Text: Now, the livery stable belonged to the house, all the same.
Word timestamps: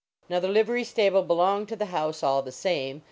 Now, 0.29 0.39
the 0.39 0.47
livery 0.47 0.83
stable 0.83 1.21
belonged 1.21 1.67
to 1.67 1.75
the 1.75 1.85
house, 1.93 2.23
all 2.23 2.41
the 2.41 2.51
same. 2.51 2.99